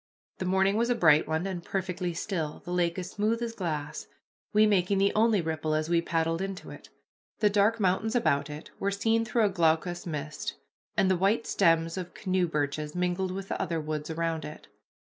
[0.39, 4.07] The morning was a bright one, and perfectly still, the lake as smooth as glass,
[4.51, 6.89] we making the only ripple as we paddled into it.
[7.37, 10.55] The dark mountains about it were seen through a glaucous mist,
[10.97, 14.65] and the white stems of canoe birches mingled with the other woods around it.